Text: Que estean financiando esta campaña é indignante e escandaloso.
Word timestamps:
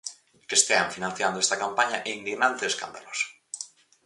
Que 0.47 0.55
estean 0.59 0.93
financiando 0.95 1.37
esta 1.43 1.59
campaña 1.63 1.97
é 2.07 2.09
indignante 2.19 2.61
e 2.63 2.71
escandaloso. 2.73 3.27